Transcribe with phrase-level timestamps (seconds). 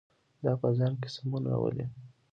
[0.43, 1.85] دا په ځان کې سمون راولي.